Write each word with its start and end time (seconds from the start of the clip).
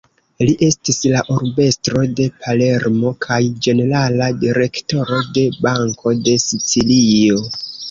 Li 0.47 0.53
estis 0.67 0.97
la 1.15 1.19
Urbestro 1.35 2.05
de 2.19 2.25
Palermo 2.45 3.13
kaj 3.27 3.39
ĝenerala 3.67 4.31
Direktoro 4.47 5.21
de 5.39 5.47
Banko 5.69 6.17
de 6.27 6.37
Sicilio. 6.49 7.41